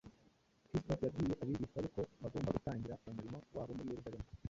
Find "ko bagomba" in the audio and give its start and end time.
1.95-2.55